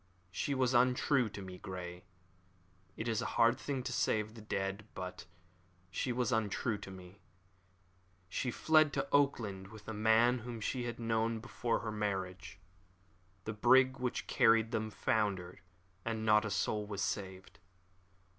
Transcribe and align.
She 0.31 0.55
was 0.55 0.73
untrue 0.73 1.29
to 1.29 1.43
me, 1.43 1.59
Grey. 1.59 2.05
It 2.97 3.07
is 3.07 3.21
a 3.21 3.27
hard 3.37 3.59
thing 3.59 3.83
to 3.83 3.93
say 3.93 4.19
of 4.19 4.33
the 4.33 4.41
dead, 4.41 4.87
but 4.95 5.27
she 5.91 6.11
was 6.11 6.31
untrue 6.31 6.79
to 6.79 6.89
me. 6.89 7.19
She 8.27 8.49
fled 8.49 8.93
to 8.93 9.07
Auckland 9.11 9.67
with 9.67 9.87
a 9.87 9.93
man 9.93 10.39
whom 10.39 10.59
she 10.59 10.85
had 10.85 10.99
known 10.99 11.37
before 11.39 11.81
her 11.81 11.91
marriage. 11.91 12.57
The 13.45 13.53
brig 13.53 13.97
which 13.99 14.25
carried 14.25 14.71
them 14.71 14.89
foundered, 14.89 15.59
and 16.03 16.25
not 16.25 16.45
a 16.45 16.49
soul 16.49 16.87
was 16.87 17.03
saved." 17.03 17.59